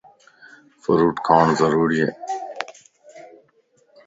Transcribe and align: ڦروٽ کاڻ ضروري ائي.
ڦروٽ 0.83 1.15
کاڻ 1.27 1.45
ضروري 1.61 1.97
ائي. 2.03 2.11